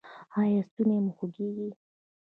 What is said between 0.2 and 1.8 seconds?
ایا ستونی مو خوږیږي؟